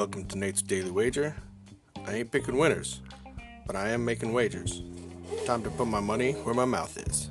[0.00, 1.36] Welcome to Nate's Daily Wager.
[2.06, 3.02] I ain't picking winners,
[3.66, 4.80] but I am making wagers.
[5.44, 7.28] Time to put my money where my mouth is.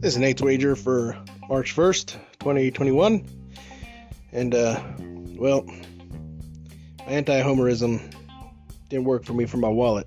[0.00, 1.18] This is Nate's wager for
[1.48, 3.26] March 1st, 2021.
[4.30, 4.80] And, uh,
[5.34, 8.14] well, my anti homerism
[8.88, 10.06] didn't work for me for my wallet.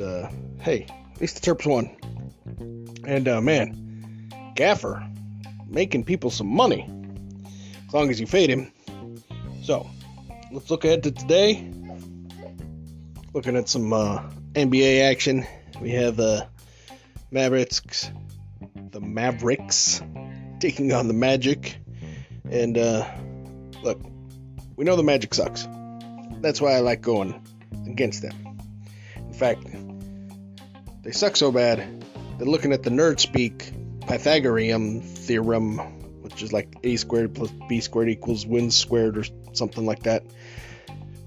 [0.00, 1.96] Uh, hey, at least the Terps won.
[3.06, 5.06] And, uh, man, Gaffer
[5.68, 6.88] making people some money.
[7.86, 8.72] As long as you fade him.
[9.62, 9.88] So,
[10.52, 11.70] let's look ahead to today.
[13.32, 14.22] Looking at some, uh,
[14.54, 15.46] NBA action.
[15.80, 16.46] We have, uh,
[17.30, 18.10] Mavericks,
[18.90, 20.02] the Mavericks
[20.58, 21.76] taking on the Magic.
[22.50, 23.08] And uh,
[23.82, 24.00] look,
[24.76, 25.66] we know the Magic sucks.
[26.40, 27.40] That's why I like going
[27.86, 28.34] against them.
[29.16, 29.64] In fact,
[31.02, 32.04] they suck so bad
[32.38, 33.72] that looking at the nerd speak
[34.06, 35.78] Pythagorean theorem,
[36.22, 40.24] which is like a squared plus b squared equals win squared or something like that,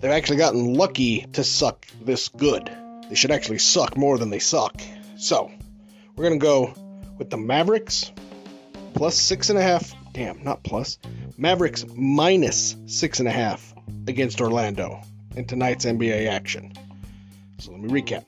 [0.01, 2.69] they've actually gotten lucky to suck this good.
[3.09, 4.81] They should actually suck more than they suck.
[5.17, 5.51] So,
[6.15, 6.73] we're going to go
[7.17, 8.11] with the Mavericks
[8.93, 9.93] plus six and a half.
[10.13, 10.99] Damn, not plus.
[11.37, 13.73] Mavericks minus six and a half
[14.07, 15.01] against Orlando
[15.35, 16.73] in tonight's NBA action.
[17.59, 18.25] So let me recap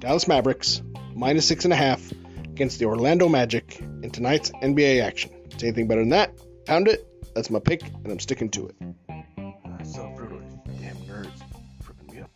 [0.00, 0.80] Dallas Mavericks
[1.14, 2.10] minus six and a half
[2.44, 5.30] against the Orlando Magic in tonight's NBA action.
[5.58, 6.32] Say anything better than that?
[6.64, 7.06] Pound it.
[7.34, 8.76] That's my pick, and I'm sticking to it.
[9.10, 10.40] Uh, so brutal.
[10.80, 11.42] Damn nerds.
[11.84, 12.30] Fripping me up.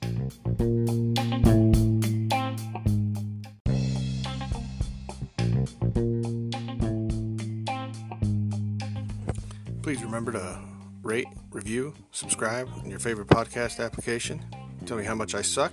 [9.82, 10.58] Please remember to
[11.02, 14.44] rate, review, subscribe in your favorite podcast application.
[14.84, 15.72] Tell me how much I suck